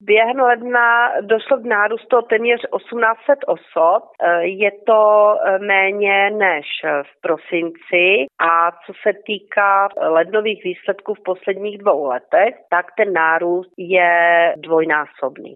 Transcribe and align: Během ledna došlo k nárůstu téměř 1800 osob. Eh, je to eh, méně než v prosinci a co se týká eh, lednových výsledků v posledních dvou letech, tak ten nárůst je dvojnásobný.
Během 0.00 0.40
ledna 0.40 1.20
došlo 1.20 1.58
k 1.58 1.64
nárůstu 1.64 2.22
téměř 2.22 2.60
1800 2.60 3.38
osob. 3.46 4.02
Eh, 4.22 4.46
je 4.46 4.70
to 4.86 5.34
eh, 5.36 5.58
méně 5.58 6.30
než 6.30 6.66
v 7.02 7.20
prosinci 7.20 8.26
a 8.38 8.70
co 8.70 8.92
se 9.02 9.12
týká 9.26 9.88
eh, 9.88 10.08
lednových 10.08 10.64
výsledků 10.64 11.14
v 11.14 11.22
posledních 11.22 11.78
dvou 11.78 12.04
letech, 12.04 12.54
tak 12.70 12.86
ten 12.96 13.12
nárůst 13.12 13.72
je 13.76 14.54
dvojnásobný. 14.56 15.54